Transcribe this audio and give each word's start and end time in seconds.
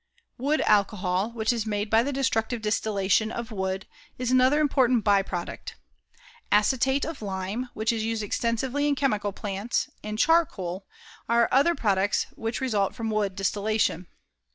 Wood 0.39 0.61
alcohol, 0.61 1.29
which 1.29 1.53
is 1.53 1.67
made 1.67 1.91
by 1.91 2.01
the 2.01 2.11
destructive 2.11 2.59
distillation 2.63 3.31
of 3.31 3.51
wood, 3.51 3.85
is 4.17 4.31
another 4.31 4.59
important 4.59 5.03
by 5.03 5.21
product. 5.21 5.75
Acetate 6.51 7.05
of 7.05 7.21
lime, 7.21 7.69
which 7.75 7.91
is 7.91 8.03
used 8.03 8.23
extensively 8.23 8.87
in 8.87 8.95
chemical 8.95 9.31
plants, 9.31 9.91
and 10.03 10.17
charcoal, 10.17 10.87
are 11.29 11.47
other 11.51 11.75
products 11.75 12.25
which 12.33 12.61
result 12.61 12.95
from 12.95 13.11
wood 13.11 13.35
distillation. 13.35 14.07